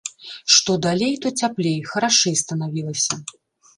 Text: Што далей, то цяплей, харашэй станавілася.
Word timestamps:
Што 0.53 0.77
далей, 0.85 1.13
то 1.25 1.31
цяплей, 1.47 1.77
харашэй 1.93 2.35
станавілася. 2.45 3.13